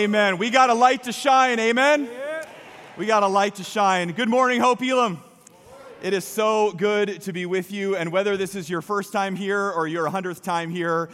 [0.00, 0.38] Amen.
[0.38, 2.08] We got a light to shine, amen?
[2.96, 4.12] We got a light to shine.
[4.12, 5.22] Good morning, Hope Elam.
[6.02, 9.36] It is so good to be with you, and whether this is your first time
[9.36, 11.10] here or your hundredth time here,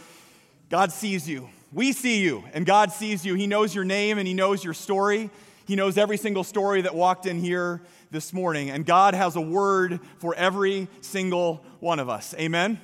[0.69, 1.49] God sees you.
[1.73, 3.33] We see you, and God sees you.
[3.33, 5.29] He knows your name and He knows your story.
[5.65, 9.41] He knows every single story that walked in here this morning, and God has a
[9.41, 12.33] word for every single one of us.
[12.39, 12.79] Amen?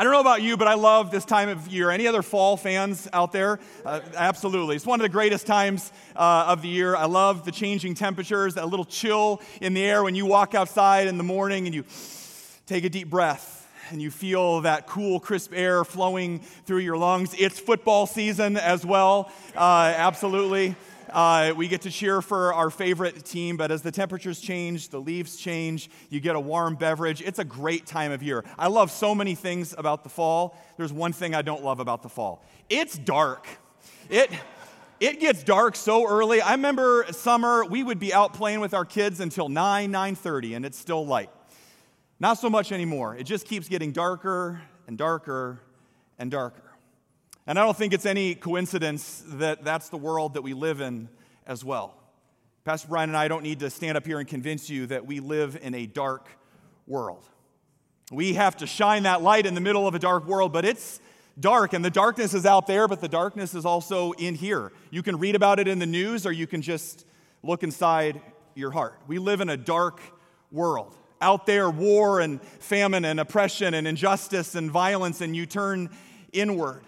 [0.00, 1.90] I don't know about you, but I love this time of year.
[1.90, 3.58] Any other fall fans out there?
[3.84, 4.76] Uh, absolutely.
[4.76, 6.94] It's one of the greatest times uh, of the year.
[6.94, 11.08] I love the changing temperatures, that little chill in the air when you walk outside
[11.08, 11.84] in the morning and you
[12.68, 17.34] take a deep breath and you feel that cool, crisp air flowing through your lungs.
[17.36, 19.32] It's football season as well.
[19.56, 20.76] Uh, absolutely.
[21.10, 25.00] Uh, we get to cheer for our favorite team, but as the temperatures change, the
[25.00, 27.22] leaves change, you get a warm beverage.
[27.22, 28.44] It's a great time of year.
[28.58, 30.56] I love so many things about the fall.
[30.76, 33.46] There's one thing I don't love about the fall it's dark.
[34.10, 34.30] It,
[35.00, 36.40] it gets dark so early.
[36.40, 40.66] I remember summer, we would be out playing with our kids until 9, 9.30, and
[40.66, 41.30] it's still light.
[42.20, 43.16] Not so much anymore.
[43.16, 45.60] It just keeps getting darker and darker
[46.18, 46.67] and darker.
[47.48, 51.08] And I don't think it's any coincidence that that's the world that we live in
[51.46, 51.94] as well.
[52.66, 55.20] Pastor Brian and I don't need to stand up here and convince you that we
[55.20, 56.28] live in a dark
[56.86, 57.24] world.
[58.12, 61.00] We have to shine that light in the middle of a dark world, but it's
[61.40, 64.70] dark, and the darkness is out there, but the darkness is also in here.
[64.90, 67.06] You can read about it in the news, or you can just
[67.42, 68.20] look inside
[68.56, 69.00] your heart.
[69.06, 70.02] We live in a dark
[70.52, 70.94] world.
[71.22, 75.88] Out there, war and famine and oppression and injustice and violence, and you turn
[76.34, 76.82] inward.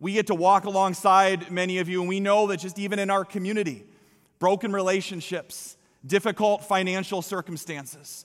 [0.00, 3.10] We get to walk alongside many of you, and we know that just even in
[3.10, 3.84] our community,
[4.38, 8.24] broken relationships, difficult financial circumstances,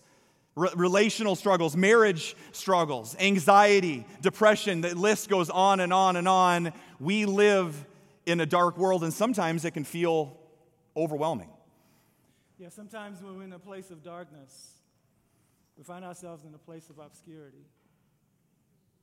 [0.55, 6.71] re- relational struggles, marriage struggles, anxiety, depression, the list goes on and on and on.
[6.99, 7.85] We live
[8.25, 10.37] in a dark world, and sometimes it can feel
[10.95, 11.49] overwhelming.
[12.57, 14.75] Yeah, sometimes when we're in a place of darkness,
[15.77, 17.65] we find ourselves in a place of obscurity.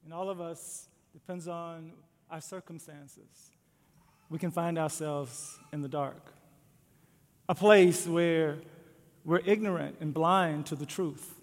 [0.04, 1.93] And all of us depends on
[2.32, 3.53] our circumstances,
[4.31, 6.32] we can find ourselves in the dark.
[7.47, 8.56] A place where
[9.22, 11.34] we're ignorant and blind to the truth.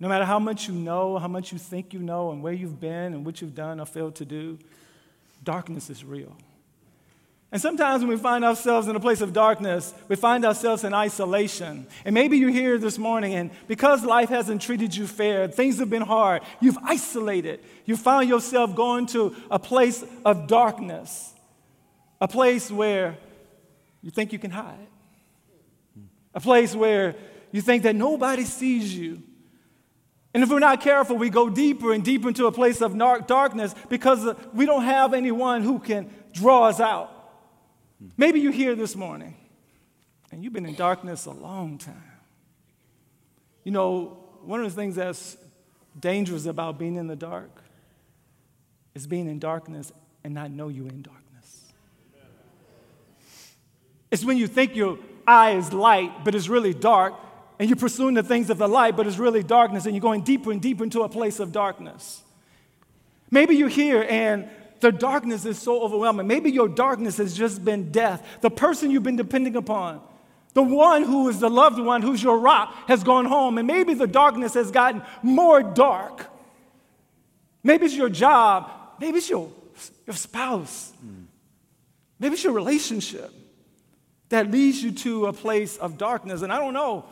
[0.00, 2.80] No matter how much you know, how much you think you know, and where you've
[2.80, 4.58] been and what you've done or failed to do,
[5.44, 6.34] darkness is real.
[7.52, 10.94] And sometimes when we find ourselves in a place of darkness, we find ourselves in
[10.94, 11.86] isolation.
[12.06, 15.90] And maybe you're here this morning, and because life hasn't treated you fair, things have
[15.90, 17.60] been hard, you've isolated.
[17.84, 21.34] You found yourself going to a place of darkness,
[22.22, 23.18] a place where
[24.00, 24.88] you think you can hide,
[26.34, 27.14] a place where
[27.52, 29.22] you think that nobody sees you.
[30.32, 32.96] And if we're not careful, we go deeper and deeper into a place of
[33.26, 37.11] darkness because we don't have anyone who can draw us out.
[38.16, 39.36] Maybe you're here this morning
[40.30, 42.02] and you've been in darkness a long time.
[43.64, 45.36] You know, one of the things that's
[45.98, 47.50] dangerous about being in the dark
[48.94, 49.92] is being in darkness
[50.24, 51.72] and not know you're in darkness.
[54.10, 57.14] It's when you think your eye is light, but it's really dark,
[57.58, 60.22] and you're pursuing the things of the light, but it's really darkness, and you're going
[60.22, 62.22] deeper and deeper into a place of darkness.
[63.30, 64.50] Maybe you're here and
[64.82, 66.26] the darkness is so overwhelming.
[66.26, 68.26] Maybe your darkness has just been death.
[68.40, 70.02] The person you've been depending upon,
[70.54, 73.58] the one who is the loved one, who's your rock, has gone home.
[73.58, 76.26] And maybe the darkness has gotten more dark.
[77.62, 78.70] Maybe it's your job.
[78.98, 79.52] Maybe it's your,
[80.04, 80.92] your spouse.
[82.18, 83.32] Maybe it's your relationship
[84.30, 86.42] that leads you to a place of darkness.
[86.42, 87.04] And I don't know,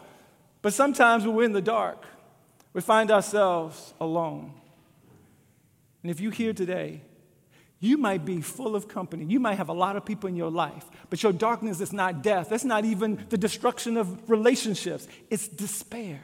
[0.61, 2.05] but sometimes when we're in the dark,
[2.73, 4.55] we find ourselves alone.
[6.03, 7.03] And if you're here today
[7.81, 9.25] you might be full of company.
[9.25, 12.23] You might have a lot of people in your life, but your darkness is not
[12.23, 12.51] death.
[12.51, 16.21] That's not even the destruction of relationships, it's despair.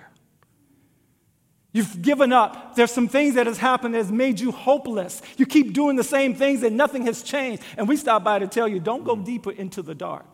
[1.73, 2.75] You've given up.
[2.75, 5.20] There's some things that has happened that has made you hopeless.
[5.37, 7.62] You keep doing the same things and nothing has changed.
[7.76, 10.25] And we stop by to tell you don't go deeper into the dark.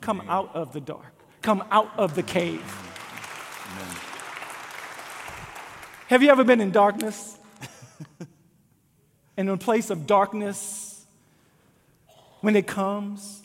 [0.00, 1.12] Come out of the dark.
[1.42, 2.62] Come out of the cave.
[3.72, 3.96] Amen.
[6.06, 7.36] Have you ever been in darkness?
[9.48, 11.04] in a place of darkness,
[12.40, 13.42] when it comes,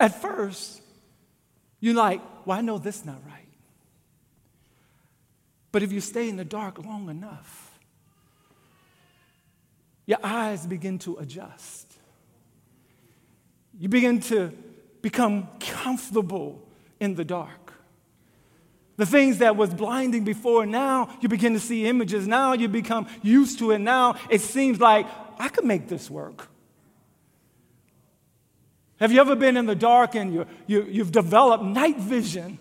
[0.00, 0.80] at first,
[1.80, 3.48] you're like, well, I know this is not right.
[5.72, 7.78] But if you stay in the dark long enough,
[10.06, 11.92] your eyes begin to adjust.
[13.78, 14.52] You begin to
[15.02, 16.62] become comfortable
[17.00, 17.63] in the dark.
[18.96, 22.28] The things that was blinding before, now you begin to see images.
[22.28, 23.80] Now you become used to it.
[23.80, 25.06] Now it seems like
[25.38, 26.48] I could make this work.
[29.00, 32.58] Have you ever been in the dark and you, you, you've developed night vision?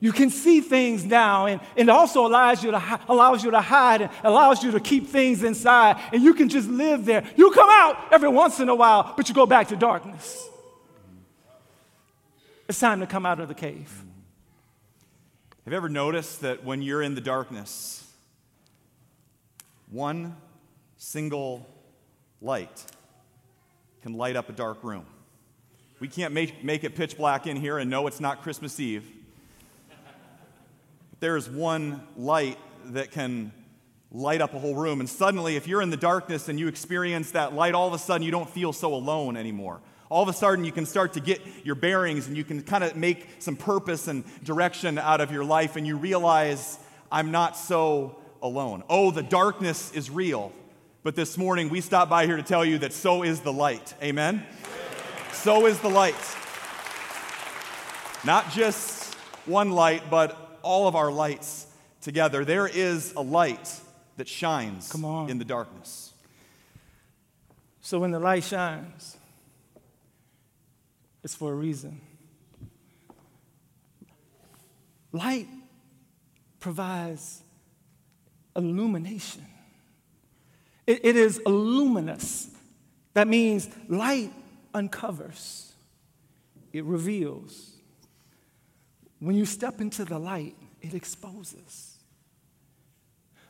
[0.00, 4.02] You can see things now, and, and also allows you, to, allows you to hide
[4.02, 7.24] and allows you to keep things inside, and you can just live there.
[7.36, 10.46] You come out every once in a while, but you go back to darkness.
[12.68, 14.04] It's time to come out of the cave.
[15.64, 18.06] Have you ever noticed that when you're in the darkness,
[19.90, 20.36] one
[20.98, 21.66] single
[22.42, 22.84] light
[24.02, 25.06] can light up a dark room?
[26.00, 29.10] We can't make, make it pitch black in here and know it's not Christmas Eve
[29.88, 32.58] But there's one light
[32.88, 33.50] that can
[34.12, 35.00] light up a whole room.
[35.00, 37.98] And suddenly, if you're in the darkness and you experience that light, all of a
[37.98, 39.80] sudden you don't feel so alone anymore.
[40.14, 42.84] All of a sudden, you can start to get your bearings and you can kind
[42.84, 46.78] of make some purpose and direction out of your life, and you realize,
[47.10, 48.84] I'm not so alone.
[48.88, 50.52] Oh, the darkness is real.
[51.02, 53.92] But this morning, we stopped by here to tell you that so is the light.
[54.00, 54.46] Amen?
[55.32, 56.14] So is the light.
[58.24, 59.14] Not just
[59.46, 61.66] one light, but all of our lights
[62.02, 62.44] together.
[62.44, 63.68] There is a light
[64.16, 66.12] that shines in the darkness.
[67.80, 69.16] So when the light shines,
[71.24, 72.00] it's for a reason.
[75.10, 75.48] Light
[76.60, 77.40] provides
[78.54, 79.44] illumination.
[80.86, 82.50] It, it is luminous.
[83.14, 84.32] That means light
[84.74, 85.72] uncovers,
[86.72, 87.70] it reveals.
[89.20, 91.96] When you step into the light, it exposes.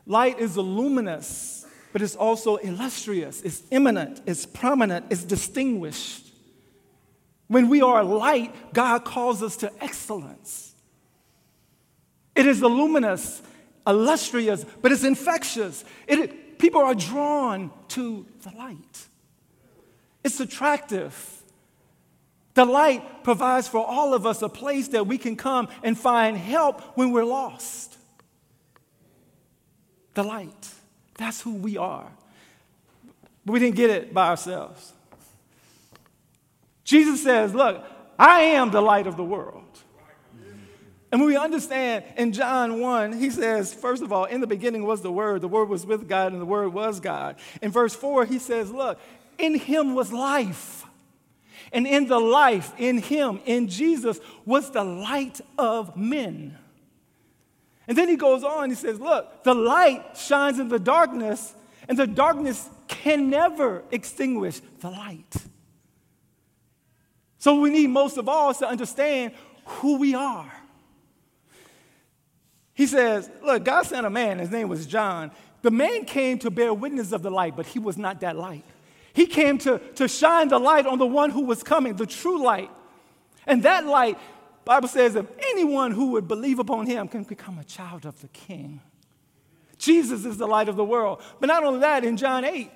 [0.07, 6.34] Light is luminous, but it's also illustrious, it's eminent, it's prominent, it's distinguished.
[7.49, 10.75] When we are light, God calls us to excellence.
[12.35, 13.43] It is luminous,
[13.87, 15.85] illustrious, but it's infectious.
[16.09, 19.07] It, people are drawn to the light.
[20.25, 21.43] It's attractive.
[22.55, 26.37] The light provides for all of us a place that we can come and find
[26.37, 27.97] help when we're lost.
[30.15, 30.71] The light.
[31.19, 32.11] That's who we are.
[33.45, 34.94] But we didn't get it by ourselves.
[36.85, 37.85] Jesus says, Look,
[38.19, 39.63] I am the light of the world.
[41.11, 44.85] And when we understand in John 1, he says, first of all, in the beginning
[44.85, 47.37] was the Word, the Word was with God, and the Word was God.
[47.63, 48.99] In verse 4, he says, Look,
[49.39, 50.85] in him was life
[51.75, 56.57] and in the life, in him, in Jesus, was the light of men.
[57.89, 61.53] And then he goes on, he says, Look, the light shines in the darkness,
[61.89, 65.35] and the darkness can never extinguish the light.
[67.45, 69.35] So we need most of all to understand
[69.67, 70.51] who we are.
[72.73, 75.31] He says, Look, God sent a man, his name was John.
[75.61, 78.65] The man came to bear witness of the light, but he was not that light.
[79.13, 82.43] He came to, to shine the light on the one who was coming, the true
[82.43, 82.71] light.
[83.47, 84.19] And that light,
[84.65, 88.29] Bible says, if anyone who would believe upon him can become a child of the
[88.29, 88.81] king.
[89.77, 91.21] Jesus is the light of the world.
[91.41, 92.71] But not only that, in John 8,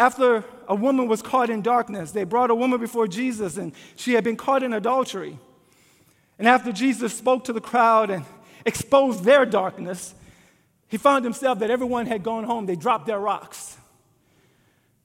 [0.00, 4.14] after a woman was caught in darkness, they brought a woman before Jesus and she
[4.14, 5.38] had been caught in adultery.
[6.38, 8.24] And after Jesus spoke to the crowd and
[8.64, 10.14] exposed their darkness,
[10.88, 12.64] he found himself that everyone had gone home.
[12.64, 13.76] They dropped their rocks.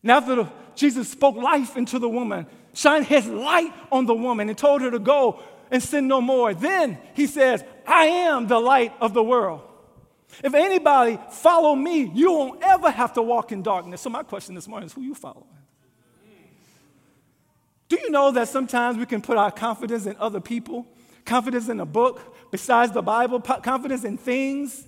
[0.01, 4.47] And after the, Jesus spoke life into the woman, shined his light on the woman,
[4.47, 6.53] and told her to go and sin no more.
[6.53, 9.61] Then he says, I am the light of the world.
[10.43, 14.01] If anybody follow me, you won't ever have to walk in darkness.
[14.01, 15.45] So my question this morning is who you following?
[17.87, 20.87] Do you know that sometimes we can put our confidence in other people,
[21.23, 24.85] confidence in a book, besides the Bible, confidence in things,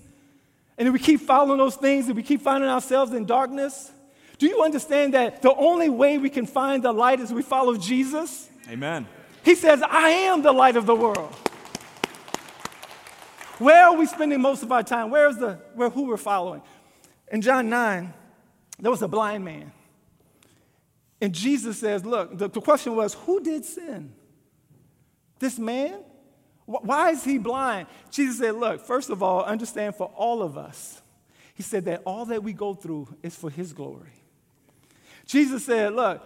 [0.76, 3.92] and we keep following those things and we keep finding ourselves in darkness?
[4.38, 7.76] Do you understand that the only way we can find the light is we follow
[7.76, 8.48] Jesus?
[8.70, 9.06] Amen.
[9.44, 11.34] He says, I am the light of the world.
[13.58, 15.10] Where are we spending most of our time?
[15.10, 16.62] Where's the where who we're following?
[17.30, 18.14] In John 9,
[18.78, 19.72] there was a blind man.
[21.20, 24.12] And Jesus says, Look, the, the question was, who did sin?
[25.38, 26.00] This man?
[26.66, 27.86] Why is he blind?
[28.10, 31.00] Jesus said, Look, first of all, understand for all of us,
[31.54, 34.12] he said that all that we go through is for his glory.
[35.26, 36.22] Jesus said, Look,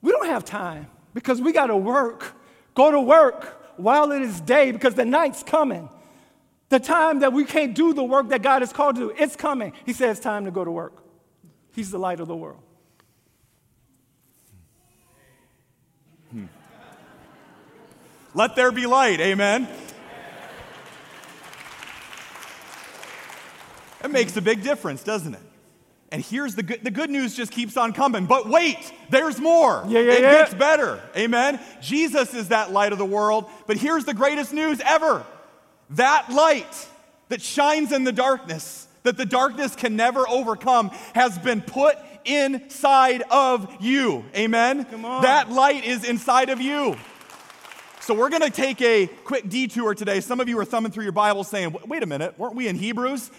[0.00, 2.36] we don't have time because we got to work.
[2.74, 5.88] Go to work while it is day because the night's coming.
[6.70, 9.36] The time that we can't do the work that God has called to do, it's
[9.36, 9.72] coming.
[9.84, 11.04] He says time to go to work.
[11.74, 12.62] He's the light of the world.
[16.30, 16.46] Hmm.
[18.34, 19.68] Let there be light, amen.
[24.02, 25.40] It makes a big difference, doesn't it?
[26.12, 28.26] And here's the good, the good news just keeps on coming.
[28.26, 29.82] But wait, there's more.
[29.88, 30.32] Yeah, yeah, it yeah.
[30.32, 31.00] gets better.
[31.16, 31.58] Amen.
[31.80, 33.46] Jesus is that light of the world.
[33.66, 35.26] But here's the greatest news ever.
[35.90, 36.88] That light
[37.28, 43.22] that shines in the darkness, that the darkness can never overcome, has been put inside
[43.30, 44.24] of you.
[44.34, 44.86] Amen.
[45.22, 46.96] That light is inside of you.
[48.00, 50.20] So we're going to take a quick detour today.
[50.20, 52.76] Some of you are thumbing through your Bible saying, wait a minute, weren't we in
[52.76, 53.30] Hebrews?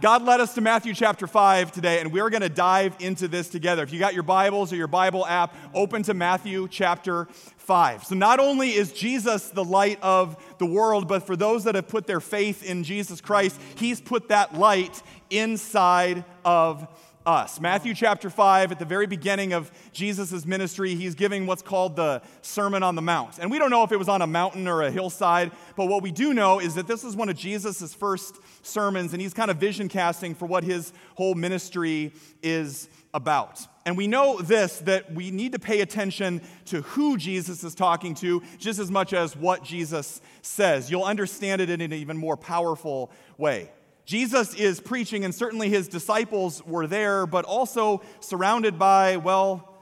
[0.00, 3.48] God led us to Matthew chapter 5 today, and we're going to dive into this
[3.48, 3.82] together.
[3.82, 7.26] If you got your Bibles or your Bible app, open to Matthew chapter
[7.56, 8.04] 5.
[8.04, 11.88] So, not only is Jesus the light of the world, but for those that have
[11.88, 16.86] put their faith in Jesus Christ, He's put that light inside of
[17.28, 17.60] us.
[17.60, 22.22] Matthew chapter 5, at the very beginning of Jesus' ministry, he's giving what's called the
[22.40, 23.38] Sermon on the Mount.
[23.38, 26.02] And we don't know if it was on a mountain or a hillside, but what
[26.02, 29.50] we do know is that this is one of Jesus' first sermons, and he's kind
[29.50, 33.60] of vision casting for what his whole ministry is about.
[33.84, 38.14] And we know this that we need to pay attention to who Jesus is talking
[38.16, 40.90] to just as much as what Jesus says.
[40.90, 43.70] You'll understand it in an even more powerful way.
[44.08, 49.74] Jesus is preaching, and certainly his disciples were there, but also surrounded by, well,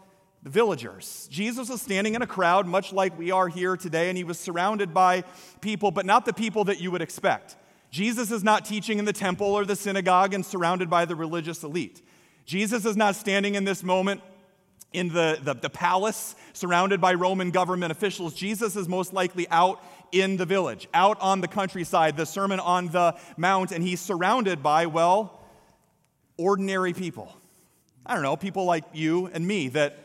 [0.43, 1.29] the villagers.
[1.31, 4.37] Jesus was standing in a crowd, much like we are here today, and he was
[4.37, 5.23] surrounded by
[5.61, 7.55] people, but not the people that you would expect.
[7.93, 11.63] Jesus is not teaching in the temple or the synagogue and surrounded by the religious
[11.63, 12.03] elite.
[12.47, 14.23] Jesus is not standing in this moment
[14.93, 18.35] in the, the, the, palace surrounded by Roman government officials.
[18.35, 22.89] Jesus is most likely out in the village, out on the countryside, the Sermon on
[22.89, 25.41] the Mount, and he's surrounded by, well,
[26.37, 27.35] ordinary people.
[28.05, 29.99] I don't know, people like you and me that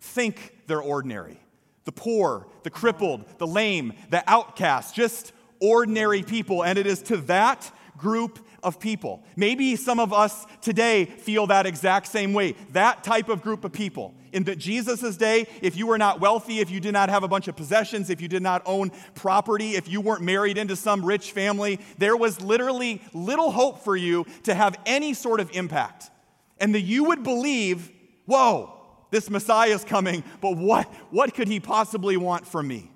[0.00, 1.38] think they're ordinary.
[1.84, 6.64] The poor, the crippled, the lame, the outcast, just ordinary people.
[6.64, 9.22] And it is to that group of people.
[9.36, 12.56] Maybe some of us today feel that exact same way.
[12.72, 14.14] That type of group of people.
[14.34, 17.46] In Jesus' day, if you were not wealthy, if you did not have a bunch
[17.46, 21.30] of possessions, if you did not own property, if you weren't married into some rich
[21.30, 26.10] family, there was literally little hope for you to have any sort of impact.
[26.58, 27.92] And that you would believe,
[28.26, 28.76] whoa,
[29.12, 32.90] this Messiah is coming, but what, what could he possibly want from me?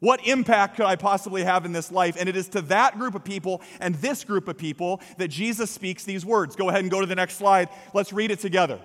[0.00, 2.16] What impact could I possibly have in this life?
[2.18, 5.70] And it is to that group of people and this group of people that Jesus
[5.70, 6.56] speaks these words.
[6.56, 7.68] Go ahead and go to the next slide.
[7.94, 8.80] Let's read it together.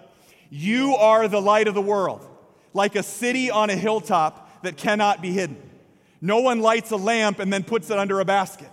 [0.49, 2.25] You are the light of the world,
[2.73, 5.57] like a city on a hilltop that cannot be hidden.
[6.21, 8.71] No one lights a lamp and then puts it under a basket.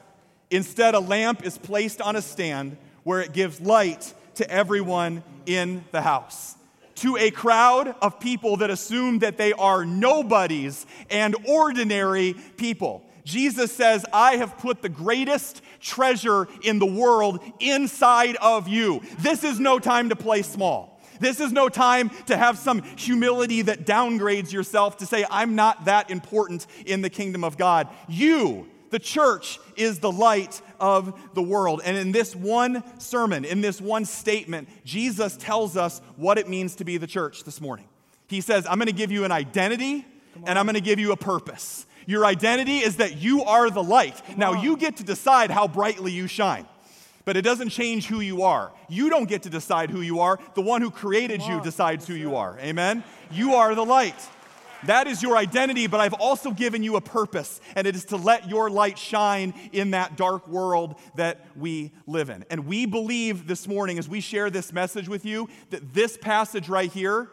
[0.50, 5.84] Instead, a lamp is placed on a stand where it gives light to everyone in
[5.90, 6.56] the house
[7.02, 13.04] to a crowd of people that assume that they are nobodies and ordinary people.
[13.24, 19.02] Jesus says, I have put the greatest treasure in the world inside of you.
[19.18, 20.91] This is no time to play small.
[21.22, 25.86] This is no time to have some humility that downgrades yourself to say, I'm not
[25.86, 27.88] that important in the kingdom of God.
[28.08, 31.80] You the church is the light of the world.
[31.82, 36.76] And in this one sermon, in this one statement, Jesus tells us what it means
[36.76, 37.88] to be the church this morning.
[38.28, 40.06] He says, I'm going to give you an identity
[40.44, 41.86] and I'm going to give you a purpose.
[42.06, 44.20] Your identity is that you are the light.
[44.36, 46.66] Now, you get to decide how brightly you shine.
[47.24, 48.72] But it doesn't change who you are.
[48.88, 50.38] You don't get to decide who you are.
[50.54, 52.58] The one who created you decides who you are.
[52.58, 53.04] Amen?
[53.30, 54.16] You are the light.
[54.84, 58.16] That is your identity, but I've also given you a purpose, and it is to
[58.16, 62.44] let your light shine in that dark world that we live in.
[62.50, 66.68] And we believe this morning, as we share this message with you, that this passage
[66.68, 67.28] right here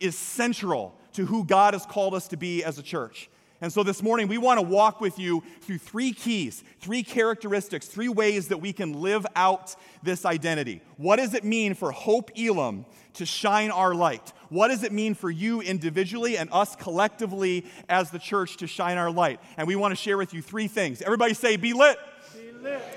[0.00, 3.28] is central to who God has called us to be as a church.
[3.64, 7.86] And so this morning, we want to walk with you through three keys, three characteristics,
[7.86, 10.82] three ways that we can live out this identity.
[10.98, 14.34] What does it mean for Hope Elam to shine our light?
[14.50, 18.98] What does it mean for you individually and us collectively as the church to shine
[18.98, 19.40] our light?
[19.56, 21.00] And we want to share with you three things.
[21.00, 21.98] Everybody say, be lit.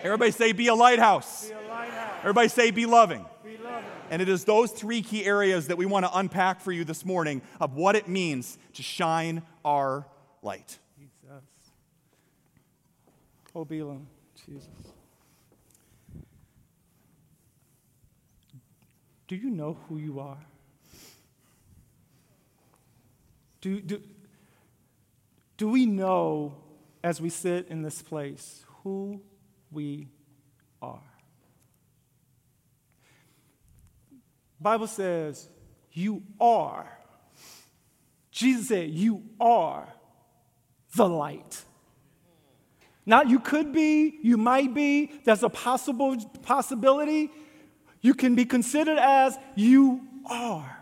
[0.03, 1.47] Everybody say, be a lighthouse.
[1.47, 2.12] Be a lighthouse.
[2.19, 3.25] Everybody say, be loving.
[3.41, 3.89] Be loving.
[4.09, 7.05] And it is those three key areas that we want to unpack for you this
[7.05, 10.05] morning of what it means to shine our
[10.48, 10.77] light.
[10.98, 11.44] Jesus.
[14.46, 14.70] Jesus.
[19.27, 20.38] Do you know who you are?
[23.60, 24.01] Do, do,
[25.58, 26.56] do we know
[27.04, 29.20] as we sit in this place who
[29.70, 30.08] we
[30.82, 31.01] are?
[34.62, 35.50] Bible says
[35.92, 36.88] you are.
[38.32, 39.88] Jesus said you are
[40.98, 41.63] the light.
[43.06, 47.32] Not you could be, you might be, there's a possible possibility.
[48.01, 50.77] You can be considered as you are.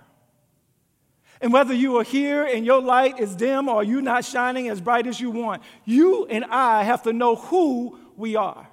[1.39, 4.81] And whether you are here and your light is dim or you're not shining as
[4.81, 8.67] bright as you want, you and I have to know who we are.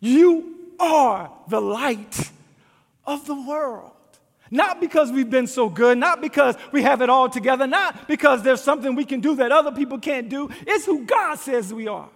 [0.00, 2.30] You are the light
[3.04, 3.92] of the world.
[4.50, 8.42] Not because we've been so good, not because we have it all together, not because
[8.42, 10.48] there's something we can do that other people can't do.
[10.66, 12.08] It's who God says we are.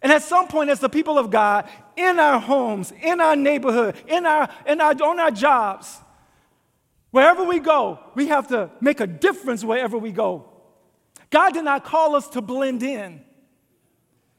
[0.00, 3.96] And at some point, as the people of God, in our homes, in our neighborhood,
[4.06, 5.98] in our, in our, on our jobs,
[7.10, 10.48] wherever we go, we have to make a difference wherever we go.
[11.30, 13.22] God did not call us to blend in.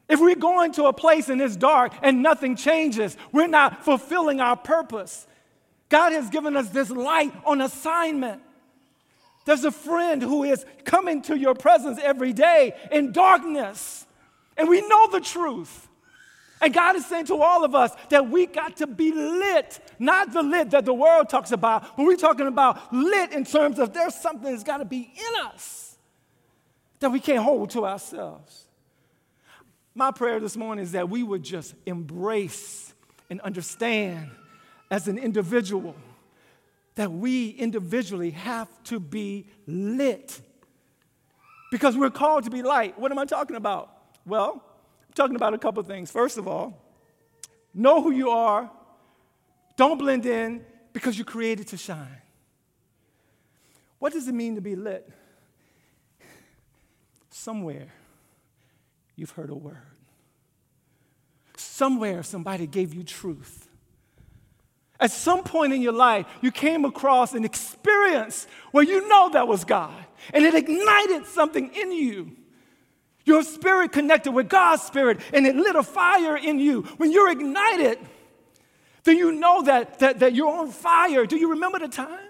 [0.08, 4.40] If we're going to a place and it's dark and nothing changes, we're not fulfilling
[4.42, 5.28] our purpose.
[5.90, 8.42] God has given us this light on assignment.
[9.46, 14.06] There's a friend who is coming to your presence every day in darkness,
[14.56, 15.88] and we know the truth.
[16.62, 20.34] And God is saying to all of us that we got to be lit, not
[20.34, 23.94] the lit that the world talks about, but we're talking about lit in terms of
[23.94, 25.98] there's something that's got to be in us
[27.00, 28.66] that we can't hold to ourselves.
[29.96, 32.94] My prayer this morning is that we would just embrace
[33.30, 34.30] and understand
[34.92, 35.96] as an individual
[36.96, 40.42] that we individually have to be lit
[41.72, 43.00] because we're called to be light.
[43.00, 43.96] What am I talking about?
[44.26, 44.62] Well,
[45.08, 46.12] I'm talking about a couple things.
[46.12, 46.84] First of all,
[47.74, 48.70] know who you are,
[49.78, 52.22] don't blend in because you're created to shine.
[54.00, 55.10] What does it mean to be lit?
[57.30, 57.88] Somewhere
[59.16, 59.78] you've heard a word.
[61.56, 63.69] Somewhere somebody gave you truth.
[65.00, 69.48] At some point in your life, you came across an experience where you know that
[69.48, 69.94] was God,
[70.34, 72.36] and it ignited something in you.
[73.24, 76.82] Your spirit connected with God's spirit, and it lit a fire in you.
[76.98, 78.00] When you're ignited,
[79.04, 81.26] then you know that, that, that you're on fire.
[81.26, 82.30] Do you remember the time?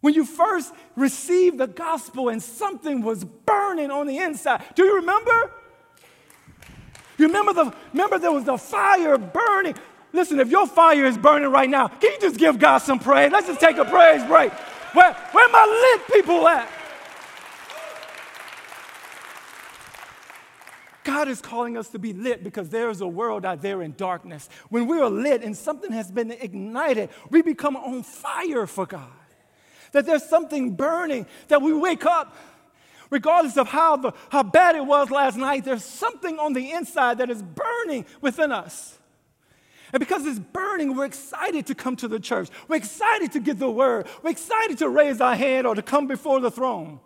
[0.00, 4.62] When you first received the gospel and something was burning on the inside.
[4.74, 5.52] Do you remember?
[7.16, 9.74] You remember the remember there was a fire burning.
[10.12, 13.30] Listen, if your fire is burning right now, can you just give God some praise?
[13.30, 14.52] Let's just take a praise break.
[14.94, 16.68] Where, where my lit people at?
[21.04, 23.94] God is calling us to be lit because there is a world out there in
[23.96, 24.48] darkness.
[24.68, 29.08] When we are lit and something has been ignited, we become on fire for God.
[29.92, 32.36] That there's something burning, that we wake up,
[33.08, 37.18] regardless of how, the, how bad it was last night, there's something on the inside
[37.18, 38.97] that is burning within us.
[39.92, 42.48] And because it's burning, we're excited to come to the church.
[42.68, 44.06] We're excited to get the word.
[44.22, 47.00] We're excited to raise our hand or to come before the throne.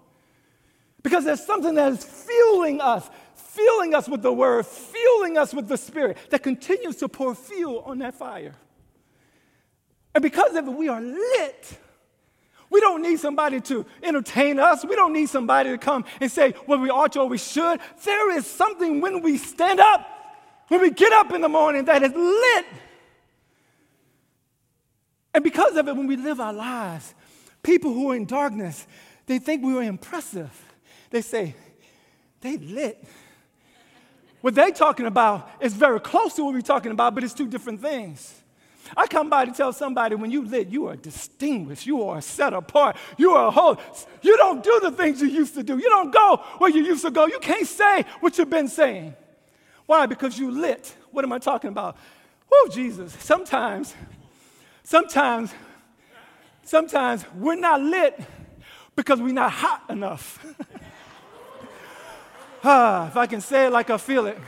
[1.03, 5.69] Because there's something that is fueling us, fueling us with the word, fueling us with
[5.69, 8.55] the spirit that continues to pour fuel on that fire.
[10.15, 11.79] And because of it, we are lit.
[12.71, 14.85] We don't need somebody to entertain us.
[14.85, 17.81] We don't need somebody to come and say what we ought to or we should.
[18.05, 20.07] There is something when we stand up
[20.73, 22.65] when we get up in the morning that is lit.
[25.35, 27.15] And because of it, when we live our lives,
[27.63, 28.87] people who are in darkness,
[29.27, 30.51] they think we are impressive.
[31.11, 31.55] They say,
[32.41, 33.05] they lit.
[34.41, 37.49] What they're talking about is very close to what we're talking about, but it's two
[37.49, 38.41] different things.
[38.97, 42.55] I come by to tell somebody when you lit, you are distinguished, you are set
[42.55, 43.79] apart, you are whole.
[44.23, 45.77] You don't do the things you used to do.
[45.77, 47.27] You don't go where you used to go.
[47.27, 49.17] You can't say what you've been saying.
[49.87, 50.07] Why?
[50.07, 50.95] Because you lit.
[51.11, 51.97] What am I talking about?
[52.53, 53.13] Oh, Jesus.
[53.21, 53.95] Sometimes,
[54.85, 55.53] sometimes,
[56.63, 58.21] sometimes we're not lit
[58.95, 60.45] because we're not hot enough.
[62.65, 64.39] ah, if I can say it like I feel it.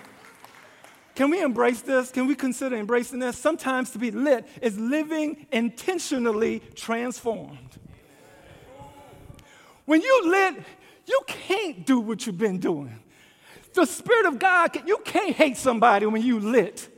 [1.15, 2.11] Can we embrace this?
[2.11, 3.39] Can we consider embracing this?
[3.39, 7.79] Sometimes to be lit is living intentionally transformed.
[9.85, 10.57] When you lit,
[11.07, 12.99] you can't do what you've been doing.
[13.75, 16.89] The Spirit of God, you can't hate somebody when you lit.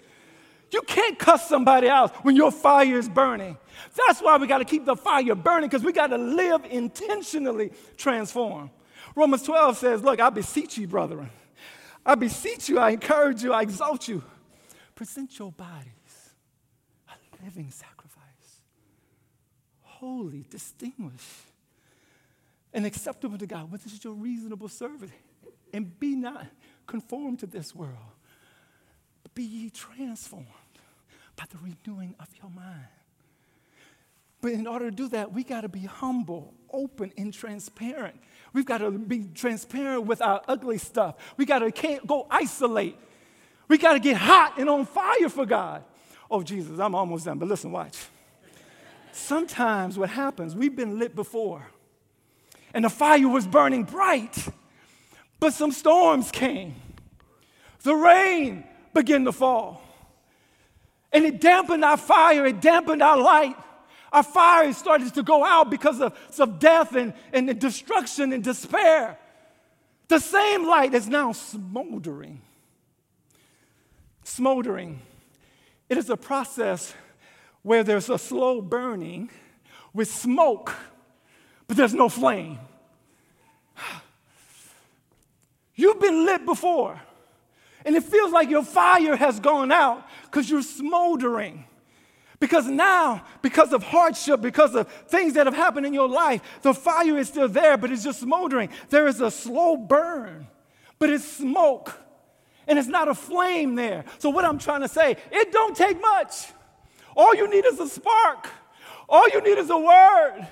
[0.72, 3.56] You can't cuss somebody out when your fire is burning.
[4.06, 7.72] That's why we got to keep the fire burning because we got to live intentionally
[7.96, 8.70] transformed.
[9.14, 11.30] Romans 12 says, Look, I beseech you, brethren.
[12.04, 14.22] I beseech you, I encourage you, I exalt you.
[14.94, 15.92] Present your bodies
[17.08, 18.60] a living sacrifice,
[19.80, 21.24] holy, distinguished,
[22.72, 25.10] and acceptable to God, which is your reasonable service.
[25.72, 26.46] And be not
[26.87, 28.14] conformed to this world,
[29.22, 30.46] but be ye transformed
[31.37, 32.87] by the renewing of your mind.
[34.40, 38.16] But in order to do that, we got to be humble, open, and transparent.
[38.53, 41.16] We've got to be transparent with our ugly stuff.
[41.37, 42.96] We got to can't go isolate.
[43.68, 45.85] We got to get hot and on fire for God.
[46.31, 47.99] Oh, Jesus, I'm almost done, but listen, watch.
[49.12, 51.66] Sometimes what happens, we've been lit before,
[52.75, 54.46] and the fire was burning bright,
[55.40, 56.75] but some storms came.
[57.83, 59.83] The rain began to fall,
[61.12, 63.57] and it dampened our fire, it dampened our light.
[64.12, 69.18] Our fire started to go out because of, of death and, and destruction and despair.
[70.09, 72.40] The same light is now smoldering.
[74.22, 75.01] Smoldering.
[75.88, 76.94] It is a process
[77.62, 79.31] where there's a slow burning
[79.92, 80.72] with smoke,
[81.66, 82.59] but there's no flame.
[85.76, 87.00] You've been lit before,
[87.84, 91.66] and it feels like your fire has gone out because you're smoldering.
[92.40, 96.74] Because now, because of hardship, because of things that have happened in your life, the
[96.74, 98.68] fire is still there, but it's just smoldering.
[98.90, 100.46] There is a slow burn,
[100.98, 101.98] but it's smoke,
[102.66, 104.04] and it's not a flame there.
[104.18, 106.48] So, what I'm trying to say, it don't take much.
[107.16, 108.48] All you need is a spark,
[109.08, 110.46] all you need is a word.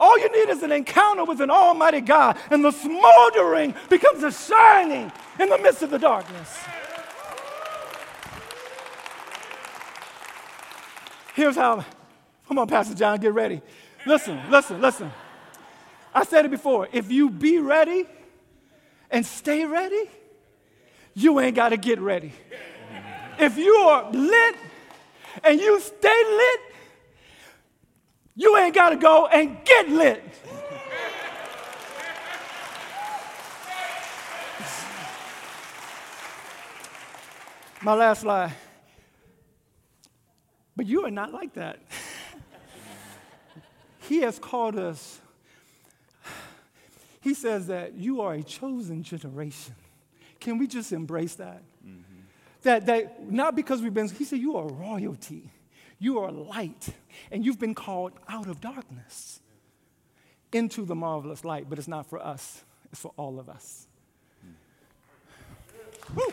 [0.00, 4.32] All you need is an encounter with an almighty God, and the smoldering becomes a
[4.32, 6.58] shining in the midst of the darkness.
[11.34, 11.84] Here's how,
[12.48, 13.60] come on, Pastor John, get ready.
[14.06, 15.12] Listen, listen, listen.
[16.14, 16.88] I said it before.
[16.92, 18.06] If you be ready
[19.10, 20.08] and stay ready,
[21.14, 22.32] you ain't got to get ready.
[23.38, 24.56] If you are lit
[25.44, 26.60] and you stay lit,
[28.34, 30.22] you ain't got to go and get lit.
[37.82, 38.52] My last slide.
[40.76, 41.78] But you are not like that.
[44.00, 45.20] he has called us,
[47.20, 49.74] he says that you are a chosen generation.
[50.40, 51.62] Can we just embrace that?
[51.86, 52.00] Mm-hmm.
[52.62, 55.50] That, that not because we've been, he said, you are royalty,
[56.00, 56.88] you are light,
[57.30, 59.40] and you've been called out of darkness
[60.52, 63.86] into the marvelous light, but it's not for us, it's for all of us.
[66.16, 66.24] Woo!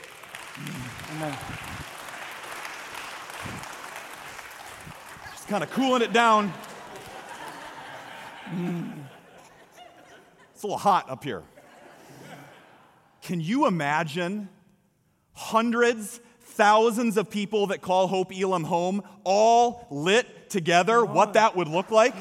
[1.15, 1.37] Amen.
[5.47, 6.53] kind of cooling it down.
[8.49, 8.91] Mm.
[10.53, 11.43] It's a little hot up here.
[13.21, 14.49] Can you imagine
[15.33, 16.19] hundreds,
[16.57, 21.91] thousands of people that call Hope Elam home, all lit together, what that would look
[21.91, 22.15] like?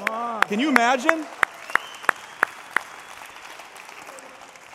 [0.49, 1.25] Can you imagine?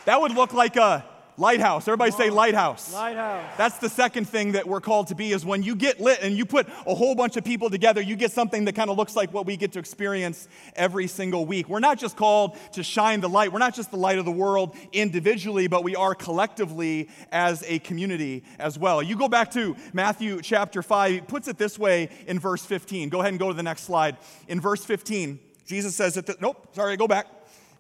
[0.06, 1.06] That would look like a
[1.38, 1.88] Lighthouse.
[1.88, 2.94] Everybody say lighthouse.
[2.94, 3.58] Lighthouse.
[3.58, 6.38] That's the second thing that we're called to be is when you get lit and
[6.38, 9.16] you put a whole bunch of people together, you get something that kind of looks
[9.16, 11.70] like what we get to experience every single week.
[11.70, 13.52] We're not just called to shine the light.
[13.52, 17.80] We're not just the light of the world individually, but we are collectively as a
[17.80, 19.02] community as well.
[19.02, 23.10] You go back to Matthew chapter 5, he puts it this way in verse 15.
[23.10, 24.18] Go ahead and go to the next slide.
[24.48, 27.28] In verse 15, Jesus says that, nope, sorry, go back.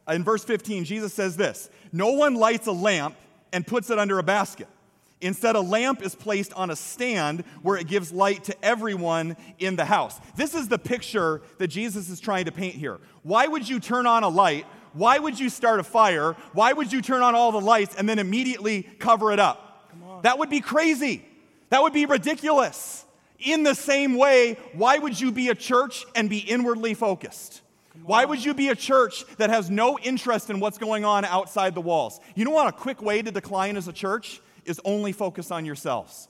[0.07, 3.15] In verse 15, Jesus says this No one lights a lamp
[3.53, 4.67] and puts it under a basket.
[5.21, 9.75] Instead, a lamp is placed on a stand where it gives light to everyone in
[9.75, 10.19] the house.
[10.35, 12.99] This is the picture that Jesus is trying to paint here.
[13.21, 14.65] Why would you turn on a light?
[14.93, 16.33] Why would you start a fire?
[16.53, 19.67] Why would you turn on all the lights and then immediately cover it up?
[20.23, 21.23] That would be crazy.
[21.69, 23.05] That would be ridiculous.
[23.39, 27.61] In the same way, why would you be a church and be inwardly focused?
[28.03, 31.75] Why would you be a church that has no interest in what's going on outside
[31.75, 32.19] the walls?
[32.35, 35.65] You know what a quick way to decline as a church is only focus on
[35.65, 36.27] yourselves.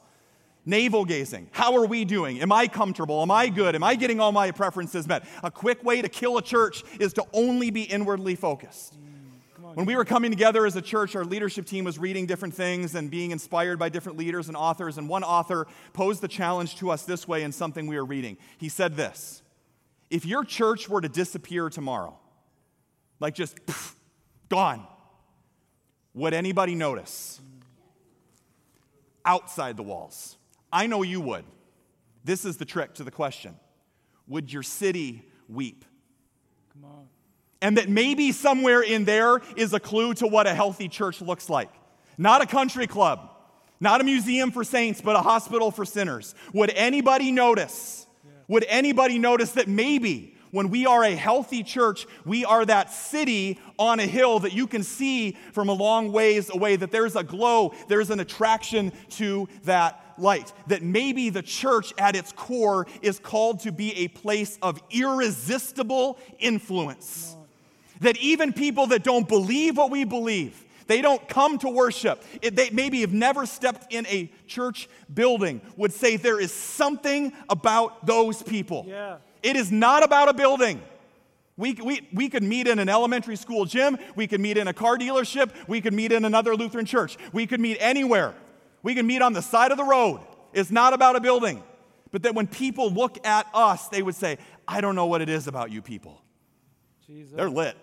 [0.65, 1.49] Navel gazing.
[1.51, 2.39] How are we doing?
[2.41, 3.21] Am I comfortable?
[3.21, 3.73] Am I good?
[3.73, 5.25] Am I getting all my preferences met?
[5.43, 8.97] A quick way to kill a church is to only be inwardly focused.
[9.73, 12.93] When we were coming together as a church, our leadership team was reading different things
[12.93, 14.97] and being inspired by different leaders and authors.
[14.97, 18.37] And one author posed the challenge to us this way in something we were reading.
[18.57, 19.41] He said this
[20.11, 22.19] if your church were to disappear tomorrow,
[23.19, 23.95] like just poof,
[24.49, 24.85] gone,
[26.13, 27.41] would anybody notice?
[29.25, 30.37] outside the walls.
[30.71, 31.45] I know you would.
[32.23, 33.55] This is the trick to the question
[34.27, 35.85] Would your city weep?
[36.73, 37.07] Come on.
[37.61, 41.49] And that maybe somewhere in there is a clue to what a healthy church looks
[41.49, 41.69] like.
[42.17, 43.29] Not a country club,
[43.79, 46.33] not a museum for saints, but a hospital for sinners.
[46.53, 48.07] Would anybody notice?
[48.51, 53.57] Would anybody notice that maybe when we are a healthy church, we are that city
[53.79, 57.23] on a hill that you can see from a long ways away, that there's a
[57.23, 60.51] glow, there's an attraction to that light.
[60.67, 66.19] That maybe the church at its core is called to be a place of irresistible
[66.37, 67.37] influence.
[68.01, 72.23] That even people that don't believe what we believe, they don't come to worship.
[72.41, 77.33] It, they maybe have never stepped in a church building, would say there is something
[77.49, 78.85] about those people.
[78.87, 79.17] Yeah.
[79.43, 80.81] It is not about a building.
[81.57, 83.97] We, we, we could meet in an elementary school gym.
[84.15, 85.51] We could meet in a car dealership.
[85.67, 87.17] We could meet in another Lutheran church.
[87.33, 88.33] We could meet anywhere.
[88.83, 90.21] We can meet on the side of the road.
[90.53, 91.63] It's not about a building.
[92.11, 95.29] But that when people look at us, they would say, I don't know what it
[95.29, 96.21] is about you people.
[97.05, 97.33] Jesus.
[97.35, 97.77] They're lit.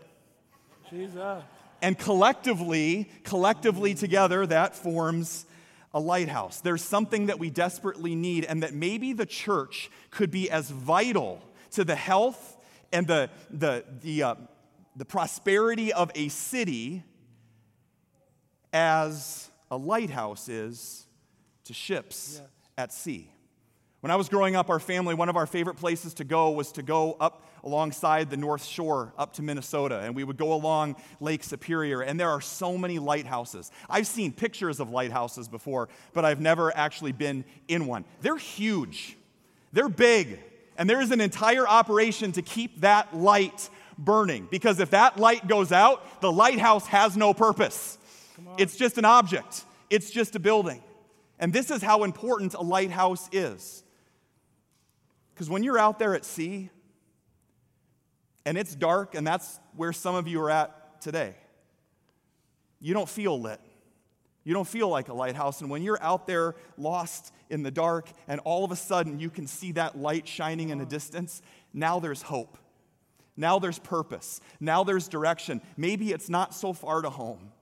[0.90, 1.42] Jesus.
[1.80, 5.46] And collectively, collectively together, that forms
[5.94, 6.60] a lighthouse.
[6.60, 11.42] There's something that we desperately need, and that maybe the church could be as vital
[11.72, 12.56] to the health
[12.92, 14.34] and the, the, the, uh,
[14.96, 17.04] the prosperity of a city
[18.72, 21.06] as a lighthouse is
[21.64, 22.40] to ships
[22.76, 23.30] at sea.
[24.00, 26.70] When I was growing up, our family, one of our favorite places to go was
[26.72, 29.98] to go up alongside the North Shore up to Minnesota.
[30.00, 32.02] And we would go along Lake Superior.
[32.02, 33.72] And there are so many lighthouses.
[33.90, 38.04] I've seen pictures of lighthouses before, but I've never actually been in one.
[38.20, 39.16] They're huge,
[39.72, 40.38] they're big.
[40.76, 44.46] And there is an entire operation to keep that light burning.
[44.48, 47.98] Because if that light goes out, the lighthouse has no purpose.
[48.58, 50.84] It's just an object, it's just a building.
[51.40, 53.82] And this is how important a lighthouse is.
[55.38, 56.68] Because when you're out there at sea
[58.44, 61.37] and it's dark, and that's where some of you are at today,
[62.81, 63.61] you don't feel lit.
[64.42, 65.61] You don't feel like a lighthouse.
[65.61, 69.31] And when you're out there lost in the dark, and all of a sudden you
[69.31, 71.40] can see that light shining in the distance,
[71.72, 72.59] now there's hope.
[73.37, 74.40] Now there's purpose.
[74.59, 75.61] Now there's direction.
[75.77, 77.53] Maybe it's not so far to home.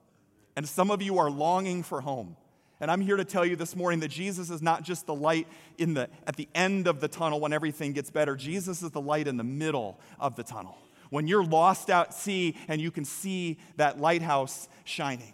[0.57, 2.39] And some of you are longing for home.
[2.81, 5.47] And I'm here to tell you this morning that Jesus is not just the light
[5.79, 8.37] in the, at the end of the tunnel when everything gets better.
[8.37, 10.77] Jesus is the light in the middle of the tunnel.
[11.09, 15.33] When you're lost at sea and you can see that lighthouse shining.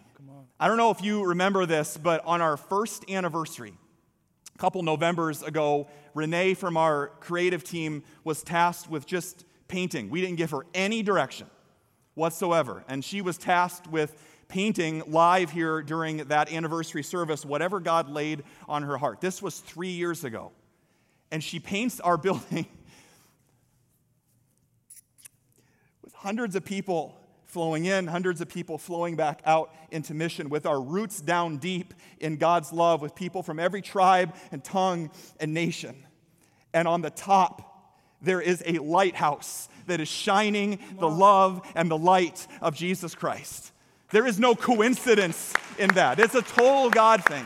[0.59, 3.73] I don't know if you remember this, but on our first anniversary,
[4.55, 10.09] a couple Novembers ago, Renee from our creative team was tasked with just painting.
[10.09, 11.47] We didn't give her any direction
[12.13, 12.85] whatsoever.
[12.87, 14.15] And she was tasked with
[14.47, 19.21] painting live here during that anniversary service whatever God laid on her heart.
[19.21, 20.51] This was three years ago.
[21.31, 22.67] And she paints our building
[26.03, 30.65] with hundreds of people flowing in, hundreds of people flowing back out into mission, with
[30.65, 35.53] our roots down deep in God's love, with people from every tribe and tongue and
[35.53, 35.95] nation.
[36.73, 37.73] And on the top,
[38.23, 43.72] there is a lighthouse that is shining the love and the light of Jesus Christ.
[44.11, 46.19] There is no coincidence in that.
[46.19, 47.45] It's a total God thing.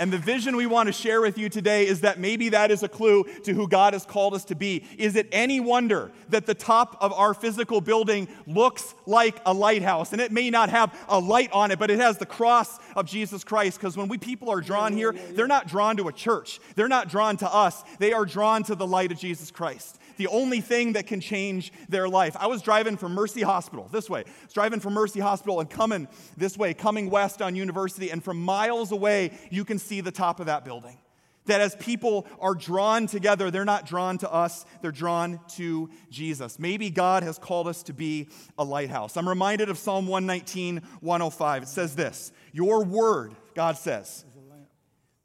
[0.00, 2.82] And the vision we want to share with you today is that maybe that is
[2.82, 4.84] a clue to who God has called us to be.
[4.96, 10.12] Is it any wonder that the top of our physical building looks like a lighthouse?
[10.12, 13.06] And it may not have a light on it, but it has the cross of
[13.06, 13.78] Jesus Christ.
[13.78, 17.08] Because when we people are drawn here, they're not drawn to a church, they're not
[17.08, 20.92] drawn to us, they are drawn to the light of Jesus Christ the only thing
[20.92, 22.36] that can change their life.
[22.38, 24.24] I was driving from Mercy Hospital this way.
[24.52, 28.92] Driving from Mercy Hospital and coming this way, coming west on University, and from miles
[28.92, 30.98] away, you can see the top of that building.
[31.46, 36.58] That as people are drawn together, they're not drawn to us, they're drawn to Jesus.
[36.58, 38.28] Maybe God has called us to be
[38.58, 39.16] a lighthouse.
[39.16, 41.62] I'm reminded of Psalm 119, 105.
[41.62, 44.24] It says this Your word, God says,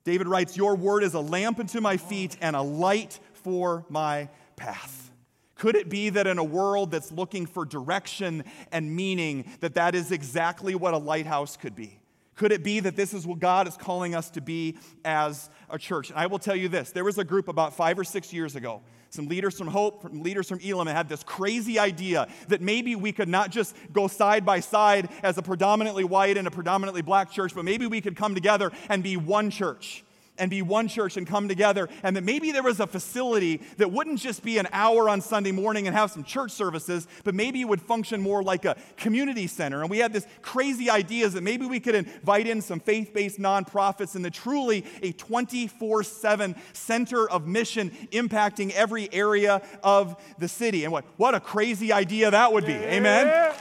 [0.03, 4.29] David writes, Your word is a lamp unto my feet and a light for my
[4.55, 5.11] path?
[5.55, 9.95] Could it be that in a world that's looking for direction and meaning, that that
[9.95, 11.99] is exactly what a lighthouse could be?
[12.35, 15.77] Could it be that this is what God is calling us to be as a
[15.77, 16.09] church?
[16.09, 18.55] And I will tell you this there was a group about five or six years
[18.55, 22.95] ago, some leaders from Hope, from leaders from Elam, had this crazy idea that maybe
[22.95, 27.03] we could not just go side by side as a predominantly white and a predominantly
[27.03, 30.03] black church, but maybe we could come together and be one church
[30.43, 33.89] and be one church and come together, and that maybe there was a facility that
[33.93, 37.61] wouldn't just be an hour on Sunday morning and have some church services, but maybe
[37.61, 39.79] it would function more like a community center.
[39.81, 43.39] And we had this crazy ideas that maybe we could invite in some faith based
[43.39, 50.49] nonprofits and the truly a 24 7 center of mission impacting every area of the
[50.49, 50.83] city.
[50.83, 52.73] And what, what a crazy idea that would be.
[52.73, 53.53] Amen?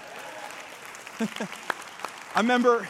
[2.35, 2.88] I remember.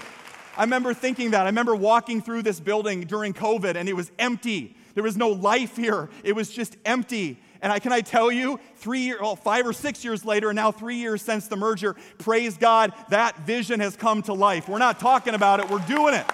[0.56, 1.42] I remember thinking that.
[1.42, 4.76] I remember walking through this building during COVID and it was empty.
[4.94, 6.10] There was no life here.
[6.22, 7.38] It was just empty.
[7.62, 10.56] And I, can I tell you, three years, well, five or six years later, and
[10.56, 14.68] now three years since the merger, praise God, that vision has come to life.
[14.68, 16.26] We're not talking about it, we're doing it.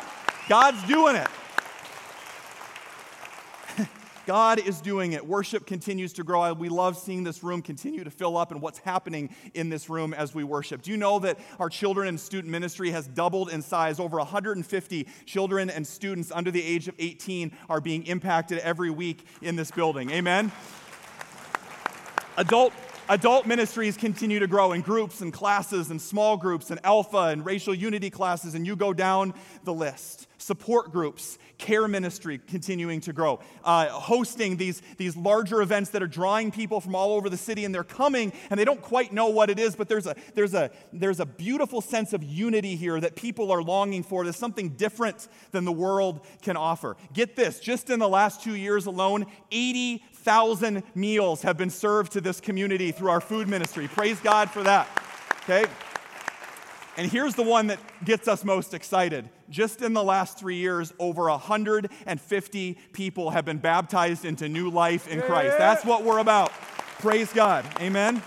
[0.49, 1.29] God's doing it.
[4.29, 5.27] God is doing it.
[5.27, 6.53] Worship continues to grow.
[6.53, 10.13] We love seeing this room continue to fill up and what's happening in this room
[10.13, 10.83] as we worship.
[10.83, 13.99] Do you know that our children and student ministry has doubled in size?
[13.99, 19.25] Over 150 children and students under the age of 18 are being impacted every week
[19.41, 20.11] in this building.
[20.11, 20.53] Amen?
[22.37, 22.75] Adult
[23.09, 27.45] adult ministries continue to grow in groups and classes and small groups and alpha and
[27.45, 30.27] racial unity classes, and you go down the list.
[30.41, 36.07] Support groups, care ministry continuing to grow, uh, hosting these, these larger events that are
[36.07, 39.29] drawing people from all over the city, and they're coming and they don't quite know
[39.29, 43.01] what it is, but there's a, there's a, there's a beautiful sense of unity here
[43.01, 44.23] that people are longing for.
[44.23, 46.97] There's something different than the world can offer.
[47.13, 49.27] Get this just in the last two years alone,
[50.29, 53.89] 80,000 meals have been served to this community through our food ministry.
[53.89, 54.87] Praise God for that.
[55.45, 55.65] Okay?
[56.99, 59.31] And here's the one that gets us most excited.
[59.49, 65.09] Just in the last three years, over 150 people have been baptized into new life
[65.09, 65.57] in Christ.
[65.57, 66.53] That's what we're about.
[66.99, 67.65] Praise God.
[67.81, 68.23] Amen.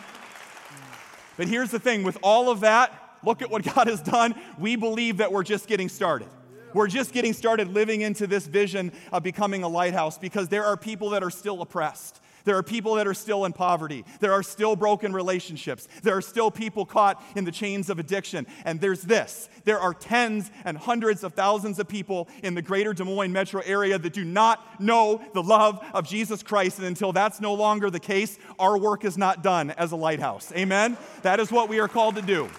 [1.38, 4.34] But here's the thing with all of that, look at what God has done.
[4.58, 6.30] We believe that we're just getting started.
[6.74, 10.78] We're just getting started living into this vision of becoming a lighthouse because there are
[10.78, 12.22] people that are still oppressed.
[12.44, 14.06] There are people that are still in poverty.
[14.20, 15.88] There are still broken relationships.
[16.04, 18.48] There are still people caught in the chains of addiction.
[18.66, 22.94] And there's this there are tens and hundreds of thousands of people in the greater
[22.94, 26.80] Des Moines metro area that do not know the love of Jesus Christ.
[26.80, 30.52] And until that's no longer the case, our work is not done as a lighthouse.
[30.54, 30.98] Amen?
[31.22, 32.50] That is what we are called to do.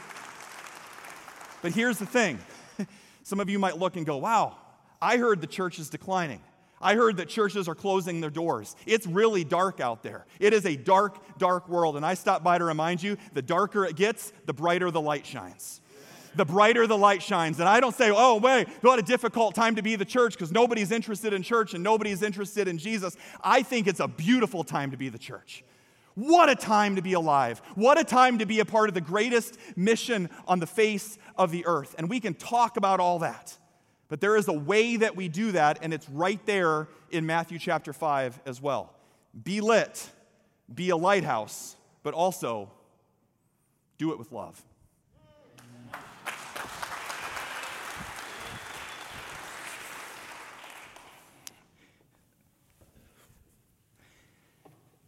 [1.61, 2.38] But here's the thing
[3.22, 4.56] some of you might look and go, wow,
[5.00, 6.40] I heard the church is declining.
[6.80, 8.74] I heard that churches are closing their doors.
[8.87, 10.26] It's really dark out there.
[10.40, 11.96] It is a dark, dark world.
[11.96, 15.24] And I stop by to remind you the darker it gets, the brighter the light
[15.24, 15.80] shines.
[16.35, 17.61] The brighter the light shines.
[17.61, 20.50] And I don't say, oh, wait, what a difficult time to be the church because
[20.50, 23.16] nobody's interested in church and nobody's interested in Jesus.
[23.44, 25.62] I think it's a beautiful time to be the church.
[26.14, 27.61] What a time to be alive.
[27.75, 31.51] What a time to be a part of the greatest mission on the face of
[31.51, 31.94] the earth.
[31.96, 33.57] And we can talk about all that.
[34.09, 37.59] But there is a way that we do that, and it's right there in Matthew
[37.59, 38.94] chapter 5 as well.
[39.42, 40.11] Be lit,
[40.72, 42.70] be a lighthouse, but also
[43.96, 44.62] do it with love.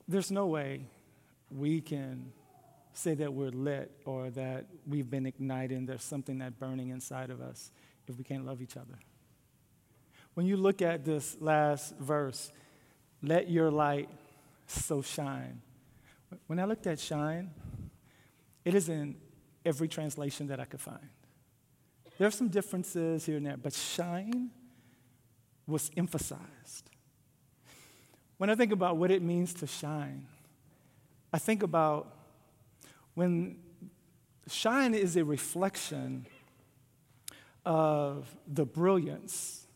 [0.09, 0.87] There's no way
[1.55, 2.33] we can
[2.93, 7.41] say that we're lit or that we've been ignited there's something that's burning inside of
[7.41, 7.71] us
[8.07, 8.99] if we can't love each other.
[10.35, 12.53] When you look at this last verse,
[13.23, 14.09] let your light
[14.67, 15.63] so shine.
[16.47, 17.51] When I looked at shine,
[18.65, 19.17] it is in
[19.65, 21.09] every translation that I could find.
[22.19, 24.51] There are some differences here and there, but shine
[25.67, 26.91] was emphasized.
[28.37, 30.27] When I think about what it means to shine,
[31.35, 32.15] I think about
[33.15, 33.59] when
[34.47, 36.29] shine is a reflection
[37.67, 39.67] of the brilliance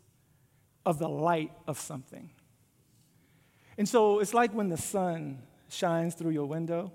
[0.87, 2.31] of the light of something.
[3.77, 6.93] And so it's like when the sun shines through your window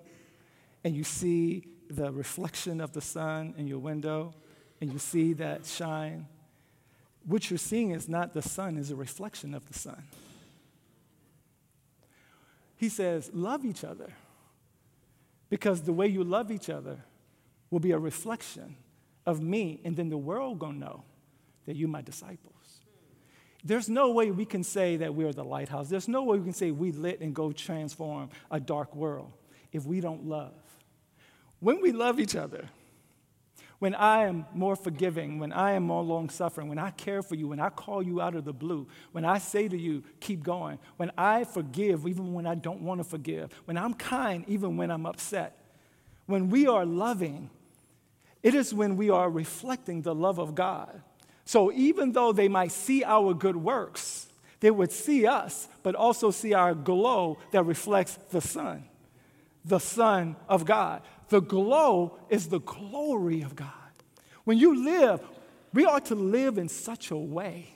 [0.86, 4.34] and you see the reflection of the sun in your window
[4.80, 6.26] and you see that shine.
[7.26, 10.04] What you're seeing is not the sun, is a reflection of the sun.
[12.78, 14.14] He says, Love each other
[15.54, 16.98] because the way you love each other
[17.70, 18.76] will be a reflection
[19.28, 21.04] of me, and then the world gonna know
[21.68, 22.82] that you my disciples.
[23.64, 25.90] There's no way we can say that we're the lighthouse.
[25.90, 29.32] There's no way we can say we lit and go transform a dark world
[29.72, 30.56] if we don't love.
[31.60, 32.68] When we love each other,
[33.84, 37.36] when I am more forgiving, when I am more long suffering, when I care for
[37.36, 40.42] you, when I call you out of the blue, when I say to you, keep
[40.42, 44.78] going, when I forgive even when I don't want to forgive, when I'm kind even
[44.78, 45.58] when I'm upset,
[46.28, 47.50] when we are loving,
[48.42, 51.02] it is when we are reflecting the love of God.
[51.44, 54.30] So even though they might see our good works,
[54.62, 58.86] they would see us, but also see our glow that reflects the sun,
[59.66, 61.02] the Son of God.
[61.30, 63.70] The glow is the glory of God.
[64.44, 65.22] When you live,
[65.74, 67.70] we ought to live in such a way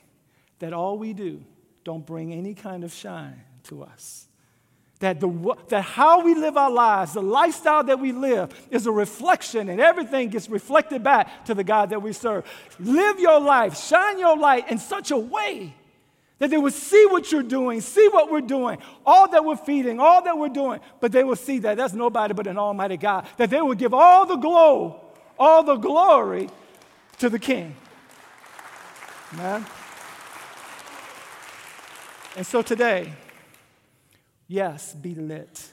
[0.58, 1.42] that all we do
[1.84, 4.28] don't bring any kind of shine to us.
[5.00, 8.92] That, the, that how we live our lives, the lifestyle that we live, is a
[8.92, 12.44] reflection, and everything gets reflected back to the God that we serve.
[12.80, 15.74] Live your life, shine your light in such a way
[16.38, 19.98] that they would see what you're doing, see what we're doing, all that we're feeding,
[19.98, 23.26] all that we're doing, but they will see that that's nobody but an almighty God,
[23.36, 25.00] that they will give all the glow,
[25.38, 26.48] all the glory
[27.18, 27.74] to the King.
[29.36, 29.66] Man.
[32.36, 33.12] And so today,
[34.46, 35.72] yes, be lit.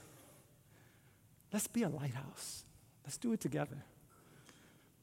[1.53, 2.63] Let's be a lighthouse.
[3.05, 3.77] Let's do it together.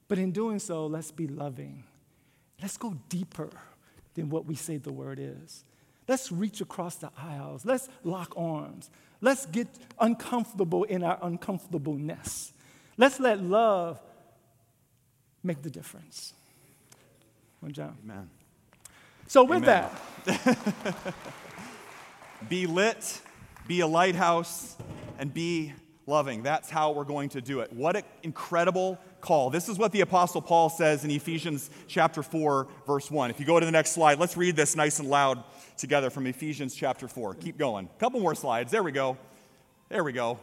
[0.09, 1.85] But in doing so, let's be loving.
[2.61, 3.51] Let's go deeper
[4.15, 5.65] than what we say the word is.
[6.09, 7.65] Let's reach across the aisles.
[7.65, 8.91] Let's lock arms.
[9.21, 9.69] Let's get
[10.01, 12.53] uncomfortable in our uncomfortableness.
[12.97, 14.01] Let's let love
[15.43, 16.35] make the difference.
[17.61, 17.97] One John.
[18.05, 18.29] Amen.
[19.29, 19.89] So, with Amen.
[20.27, 21.15] that,
[22.49, 23.21] Be lit,
[23.69, 24.77] be a lighthouse,
[25.19, 25.73] and be
[26.07, 26.43] loving.
[26.43, 27.73] That's how we're going to do it.
[27.73, 29.49] What an incredible call.
[29.49, 33.31] This is what the Apostle Paul says in Ephesians chapter 4, verse 1.
[33.31, 35.43] If you go to the next slide, let's read this nice and loud
[35.79, 37.35] together from Ephesians chapter 4.
[37.37, 37.89] Keep going.
[37.97, 38.71] A couple more slides.
[38.71, 39.17] There we go.
[39.89, 40.39] There we go.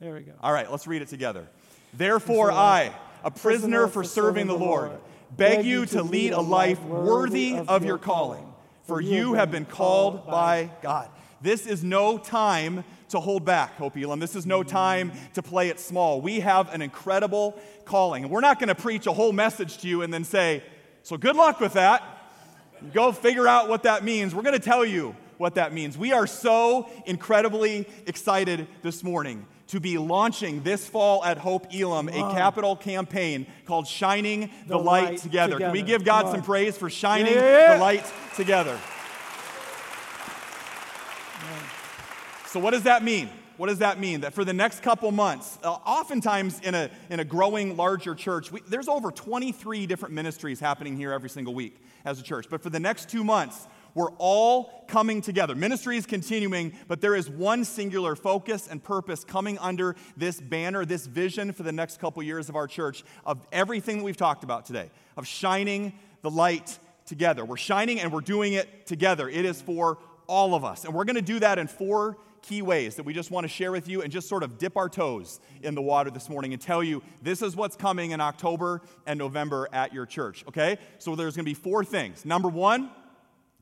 [0.00, 0.32] there we go.
[0.42, 1.46] All right, let's read it together.
[1.94, 4.92] Therefore, I, a prisoner for serving the Lord,
[5.36, 8.52] beg you to lead a life worthy of your calling,
[8.84, 11.08] for you have been called by God.
[11.40, 14.18] This is no time to hold back, Hope Elam.
[14.20, 16.20] This is no time to play it small.
[16.20, 18.24] We have an incredible calling.
[18.24, 20.62] And we're not going to preach a whole message to you and then say,
[21.02, 22.02] so good luck with that.
[22.92, 24.34] Go figure out what that means.
[24.34, 25.96] We're going to tell you what that means.
[25.96, 32.08] We are so incredibly excited this morning to be launching this fall at Hope Elam
[32.08, 35.58] a capital campaign called Shining the, The Light, Light Together.
[35.58, 37.74] Can we give God some praise for shining Yeah.
[37.74, 38.04] the light
[38.36, 38.78] together?
[42.56, 43.28] So, what does that mean?
[43.58, 44.22] What does that mean?
[44.22, 48.50] That for the next couple months, uh, oftentimes in a, in a growing, larger church,
[48.50, 51.76] we, there's over 23 different ministries happening here every single week
[52.06, 52.46] as a church.
[52.48, 55.54] But for the next two months, we're all coming together.
[55.54, 60.86] Ministry is continuing, but there is one singular focus and purpose coming under this banner,
[60.86, 64.44] this vision for the next couple years of our church of everything that we've talked
[64.44, 64.88] about today,
[65.18, 65.92] of shining
[66.22, 67.44] the light together.
[67.44, 69.28] We're shining and we're doing it together.
[69.28, 70.86] It is for all of us.
[70.86, 72.16] And we're going to do that in four
[72.46, 74.76] key ways that we just want to share with you and just sort of dip
[74.76, 78.20] our toes in the water this morning and tell you this is what's coming in
[78.20, 80.78] October and November at your church, okay?
[80.98, 82.24] So there's going to be four things.
[82.24, 82.90] Number one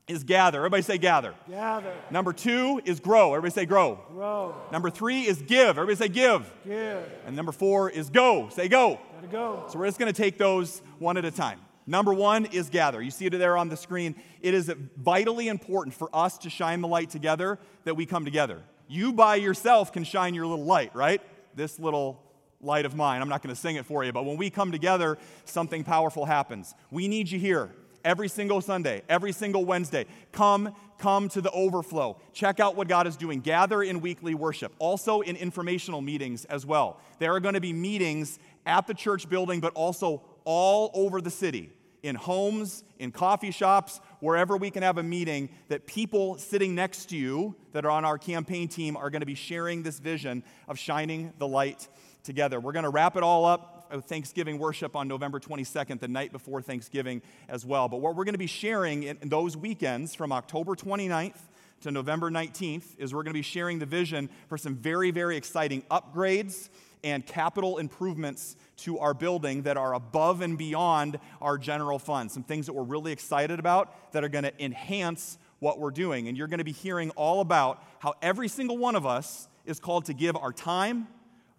[0.07, 0.59] is gather.
[0.59, 1.33] Everybody say gather.
[1.49, 3.33] Gather, Number two is grow.
[3.33, 3.99] Everybody say grow.
[4.11, 5.79] grow, Number three is give.
[5.79, 6.51] Everybody say give.
[6.63, 7.03] give.
[7.25, 8.49] And number four is go.
[8.49, 8.99] Say go.
[9.15, 9.65] Gotta go.
[9.69, 11.59] So we're just going to take those one at a time.
[11.87, 13.01] Number one is gather.
[13.01, 14.15] You see it there on the screen.
[14.41, 18.61] It is vitally important for us to shine the light together that we come together.
[18.87, 21.21] You by yourself can shine your little light, right?
[21.55, 22.21] This little
[22.61, 23.21] light of mine.
[23.21, 26.25] I'm not going to sing it for you, but when we come together, something powerful
[26.25, 26.73] happens.
[26.91, 27.71] We need you here
[28.03, 30.05] every single Sunday, every single Wednesday.
[30.31, 32.17] Come, come to the overflow.
[32.33, 33.41] Check out what God is doing.
[33.41, 37.01] Gather in weekly worship, also in informational meetings as well.
[37.19, 41.31] There are going to be meetings at the church building, but also all over the
[41.31, 41.71] city
[42.03, 47.07] in homes, in coffee shops, wherever we can have a meeting that people sitting next
[47.09, 50.43] to you that are on our campaign team are going to be sharing this vision
[50.67, 51.87] of shining the light
[52.23, 52.59] together.
[52.59, 56.31] We're going to wrap it all up with Thanksgiving worship on November 22nd, the night
[56.31, 57.87] before Thanksgiving as well.
[57.87, 61.39] But what we're going to be sharing in in those weekends from October 29th
[61.81, 65.37] to November 19th is we're going to be sharing the vision for some very, very
[65.37, 66.69] exciting upgrades
[67.05, 72.31] and capital improvements to our building that are above and beyond our general fund.
[72.31, 76.27] Some things that we're really excited about that are going to enhance what we're doing.
[76.27, 79.79] And you're going to be hearing all about how every single one of us is
[79.79, 81.07] called to give our time,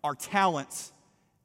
[0.03, 0.93] our talents,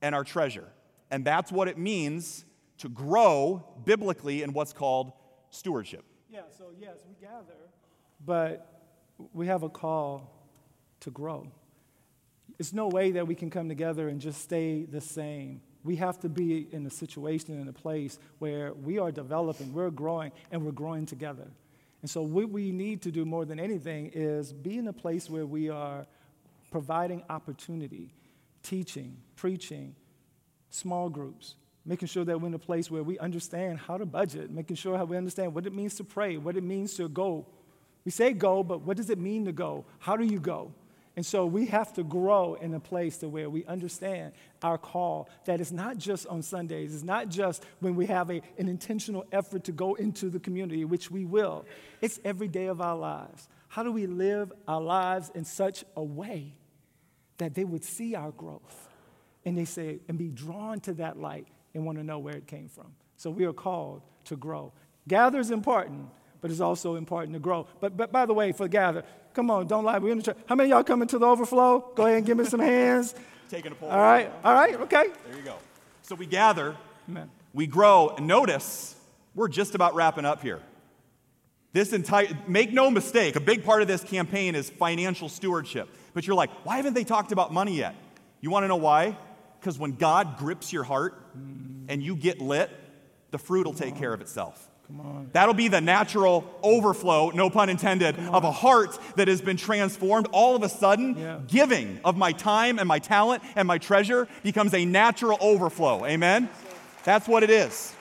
[0.01, 0.67] and our treasure.
[1.11, 2.43] And that's what it means
[2.79, 5.11] to grow biblically in what's called
[5.51, 6.03] stewardship.
[6.27, 7.69] Yeah, so yes, we gather,
[8.25, 8.67] but
[9.31, 10.49] we have a call
[11.01, 11.51] to grow.
[12.62, 15.62] It's no way that we can come together and just stay the same.
[15.84, 19.89] We have to be in a situation, in a place where we are developing, we're
[19.89, 21.47] growing, and we're growing together.
[22.03, 25.28] And so, what we need to do more than anything is be in a place
[25.28, 26.05] where we are
[26.70, 28.14] providing opportunity,
[28.62, 29.95] teaching, preaching,
[30.70, 34.51] small groups, making sure that we're in a place where we understand how to budget,
[34.51, 37.47] making sure how we understand what it means to pray, what it means to go
[38.05, 39.86] We say go, but what does it mean to go?
[39.97, 40.76] How do you go?
[41.16, 44.32] And so we have to grow in a place to where we understand
[44.64, 48.41] our call that it's not just on Sundays, it's not just when we have a,
[48.57, 51.66] an intentional effort to go into the community, which we will.
[51.99, 53.49] It's every day of our lives.
[53.68, 56.53] How do we live our lives in such a way
[57.39, 58.89] that they would see our growth
[59.43, 62.47] and they say and be drawn to that light and want to know where it
[62.47, 62.93] came from?
[63.18, 64.72] So we are called to grow.
[65.07, 66.07] Gather is important,
[66.41, 67.67] but it's also important to grow.
[67.79, 69.99] But, but by the way, for gather, come on, don't lie.
[69.99, 70.37] We're in the church.
[70.47, 71.91] How many y'all coming to the overflow?
[71.95, 73.15] Go ahead and give me some hands.
[73.49, 73.89] Taking a poll.
[73.89, 75.07] All right, all right, okay.
[75.27, 75.55] There you go.
[76.03, 76.75] So we gather,
[77.07, 77.29] Amen.
[77.53, 78.95] we grow, and notice
[79.35, 80.59] we're just about wrapping up here.
[81.73, 85.89] This entire, make no mistake, a big part of this campaign is financial stewardship.
[86.13, 87.95] But you're like, why haven't they talked about money yet?
[88.41, 89.17] You want to know why?
[89.59, 91.15] Because when God grips your heart
[91.87, 92.69] and you get lit,
[93.29, 94.69] the fruit will take care of itself.
[95.33, 100.27] That'll be the natural overflow, no pun intended, of a heart that has been transformed.
[100.31, 101.39] All of a sudden, Yeah.
[101.47, 106.05] giving of my time and my talent and my treasure becomes a natural overflow.
[106.05, 106.49] Amen?
[107.03, 107.93] That's what it is.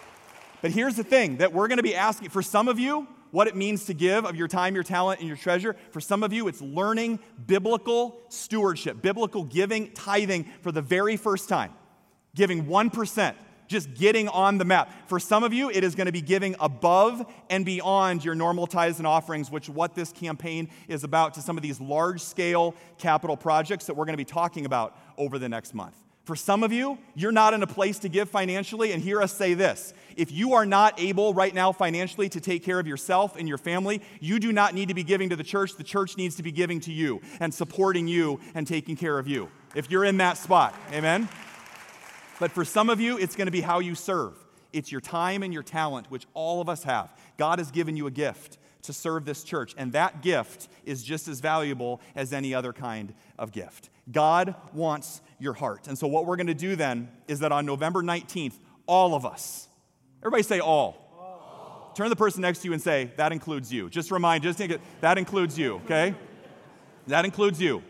[0.62, 3.46] But here's the thing that we're going to be asking for some of you what
[3.46, 5.76] it means to give of your time, your talent, and your treasure.
[5.92, 11.48] For some of you, it's learning biblical stewardship, biblical giving, tithing for the very first
[11.48, 11.72] time.
[12.34, 13.36] Giving 1%,
[13.70, 14.90] just getting on the map.
[15.08, 18.66] For some of you, it is going to be giving above and beyond your normal
[18.66, 22.74] tithes and offerings, which what this campaign is about to some of these large scale
[22.98, 25.94] capital projects that we're going to be talking about over the next month.
[26.24, 29.32] For some of you, you're not in a place to give financially, and hear us
[29.32, 29.94] say this.
[30.16, 33.56] If you are not able right now financially to take care of yourself and your
[33.56, 35.76] family, you do not need to be giving to the church.
[35.76, 39.28] The church needs to be giving to you and supporting you and taking care of
[39.28, 39.48] you.
[39.76, 41.28] If you're in that spot, amen?
[42.40, 44.34] But for some of you, it's going to be how you serve.
[44.72, 47.14] It's your time and your talent, which all of us have.
[47.36, 51.28] God has given you a gift to serve this church, and that gift is just
[51.28, 53.90] as valuable as any other kind of gift.
[54.10, 55.86] God wants your heart.
[55.86, 58.54] And so, what we're going to do then is that on November 19th,
[58.86, 59.68] all of us,
[60.22, 61.06] everybody say all.
[61.94, 63.90] Turn to the person next to you and say, that includes you.
[63.90, 66.14] Just remind, just think it, that includes you, okay?
[67.08, 67.82] That includes you.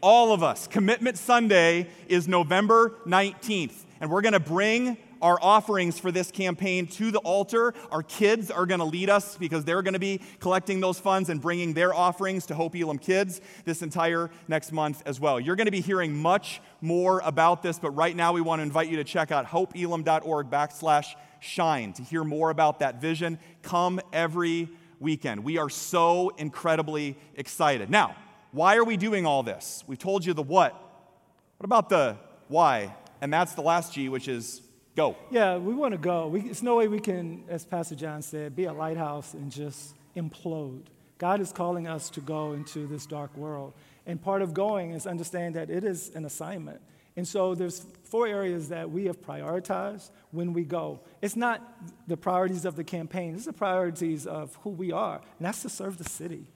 [0.00, 0.66] All of us.
[0.66, 6.86] Commitment Sunday is November 19th, and we're going to bring our offerings for this campaign
[6.86, 7.74] to the altar.
[7.90, 11.28] Our kids are going to lead us because they're going to be collecting those funds
[11.28, 15.38] and bringing their offerings to Hope Elam Kids this entire next month as well.
[15.38, 18.62] You're going to be hearing much more about this, but right now we want to
[18.62, 23.38] invite you to check out hopeelam.org backslash shine to hear more about that vision.
[23.62, 25.44] Come every weekend.
[25.44, 27.90] We are so incredibly excited.
[27.90, 28.16] Now,
[28.52, 29.84] why are we doing all this?
[29.86, 30.72] We've told you the what.
[30.72, 32.16] What about the
[32.48, 32.94] why?
[33.20, 34.62] And that's the last G, which is
[34.96, 35.16] go.
[35.30, 36.28] Yeah, we want to go.
[36.28, 39.94] We, it's no way we can, as Pastor John said, be a lighthouse and just
[40.16, 40.82] implode.
[41.18, 43.74] God is calling us to go into this dark world.
[44.06, 46.80] And part of going is understand that it is an assignment.
[47.16, 51.00] And so there's four areas that we have prioritized when we go.
[51.20, 51.60] It's not
[52.06, 55.68] the priorities of the campaign, it's the priorities of who we are, and that's to
[55.68, 56.46] serve the city.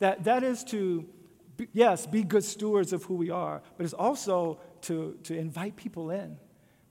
[0.00, 1.08] That, that is to,
[1.56, 5.76] be- yes, be good stewards of who we are, but it's also to, to invite
[5.76, 6.38] people in.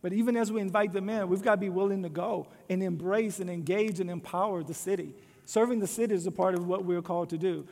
[0.01, 2.83] But even as we invite them in, we've got to be willing to go and
[2.83, 5.15] embrace and engage and empower the city.
[5.45, 7.65] Serving the city is a part of what we're called to do.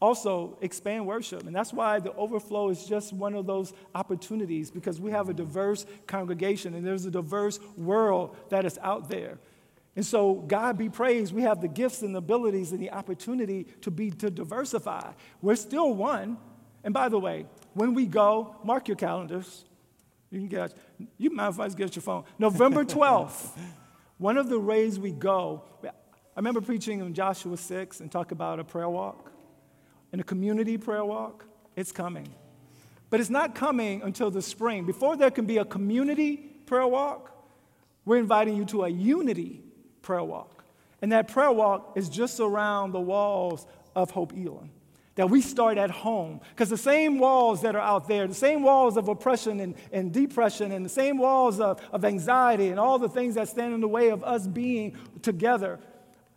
[0.00, 1.46] Also, expand worship.
[1.46, 5.34] And that's why the overflow is just one of those opportunities because we have a
[5.34, 9.38] diverse congregation and there's a diverse world that is out there.
[9.96, 13.64] And so, God be praised, we have the gifts and the abilities and the opportunity
[13.80, 15.12] to be to diversify.
[15.40, 16.36] We're still one.
[16.84, 17.46] And by the way,
[17.76, 19.64] when we go, mark your calendars.
[20.30, 20.74] You can get
[21.18, 22.24] you might as well get your phone.
[22.38, 23.50] November 12th,
[24.18, 25.62] one of the ways we go.
[25.84, 25.90] I
[26.38, 29.30] remember preaching in Joshua 6 and talk about a prayer walk
[30.12, 31.44] and a community prayer walk.
[31.76, 32.28] It's coming.
[33.10, 34.84] But it's not coming until the spring.
[34.84, 37.32] Before there can be a community prayer walk,
[38.04, 39.62] we're inviting you to a unity
[40.02, 40.64] prayer walk.
[41.02, 44.70] And that prayer walk is just around the walls of Hope Elam.
[45.16, 46.40] That we start at home.
[46.50, 50.12] Because the same walls that are out there, the same walls of oppression and, and
[50.12, 53.80] depression, and the same walls of, of anxiety and all the things that stand in
[53.80, 55.80] the way of us being together,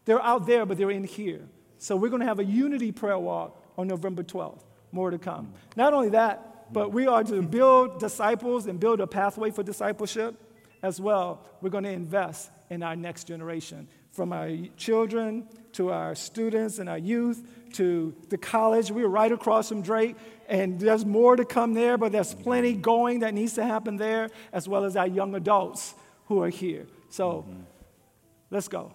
[0.06, 1.42] they're out there, but they're in here.
[1.78, 4.64] So we're going to have a unity prayer walk on November 12th.
[4.92, 5.54] More to come.
[5.76, 10.36] Not only that, but we are to build disciples and build a pathway for discipleship
[10.84, 11.46] as well.
[11.62, 13.88] We're going to invest in our next generation,
[14.20, 17.42] from our children to our students and our youth
[17.72, 18.92] to the college.
[18.92, 20.18] We're right across from Drake,
[20.50, 24.30] and there's more to come there, but there's plenty going that needs to happen there,
[24.52, 25.96] as well as our young adults
[26.26, 26.86] who are here.
[27.08, 27.62] So mm-hmm.
[28.52, 28.92] let's go.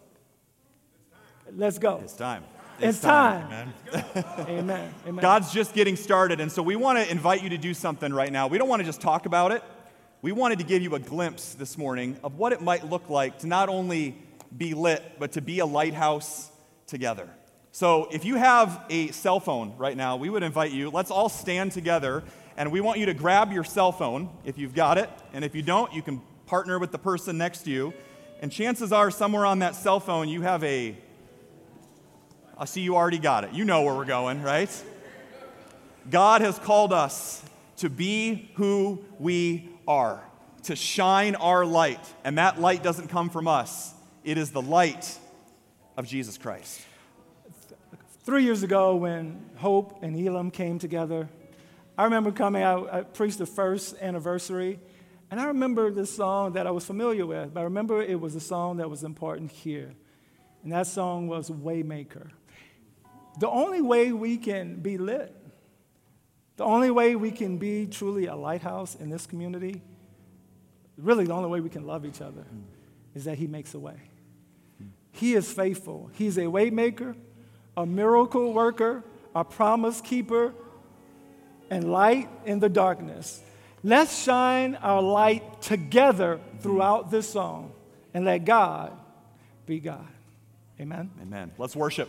[1.57, 2.01] Let's go.
[2.05, 2.45] It's time.
[2.79, 3.73] It's, time.
[4.41, 4.93] Amen.
[5.07, 5.23] Amen.
[5.23, 8.31] God's just getting started, and so we want to invite you to do something right
[8.31, 8.47] now.
[8.47, 9.63] We don't want to just talk about it.
[10.21, 13.39] We wanted to give you a glimpse this morning of what it might look like
[13.39, 14.19] to not only
[14.57, 16.51] be lit, but to be a lighthouse
[16.87, 17.29] together.
[17.73, 21.29] So if you have a cell phone right now, we would invite you, let's all
[21.29, 22.23] stand together,
[22.57, 25.55] and we want you to grab your cell phone if you've got it, and if
[25.55, 27.93] you don't, you can partner with the person next to you.
[28.41, 30.97] And chances are, somewhere on that cell phone, you have a
[32.57, 33.53] I see you already got it.
[33.53, 34.71] You know where we're going, right?
[36.09, 37.43] God has called us
[37.79, 40.23] to be who we are,
[40.65, 42.01] to shine our light.
[42.23, 43.93] And that light doesn't come from us,
[44.25, 45.19] it is the light
[45.97, 46.81] of Jesus Christ.
[48.25, 51.29] Three years ago, when Hope and Elam came together,
[51.99, 54.81] I remember coming out, I preached the first anniversary,
[55.31, 58.35] and I remember this song that I was familiar with, but I remember it was
[58.35, 59.93] a song that was important here.
[60.63, 62.31] And that song was Waymaker.
[63.39, 65.37] The only way we can be lit,
[66.57, 69.83] the only way we can be truly a lighthouse in this community,
[70.97, 72.47] really the only way we can love each other,
[73.15, 74.01] is that He makes a way.
[75.15, 76.11] He is faithful.
[76.15, 77.15] He's a waymaker,
[77.77, 79.05] a miracle worker,
[79.35, 80.53] a promise keeper,
[81.71, 83.41] and light in the darkness.
[83.83, 87.73] Let's shine our light together throughout this song
[88.13, 88.93] and let God
[89.67, 90.07] be God.
[90.81, 91.11] Amen.
[91.23, 91.53] Amen.
[91.59, 92.09] Let's worship.